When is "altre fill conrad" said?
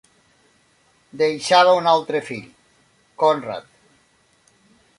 1.91-3.69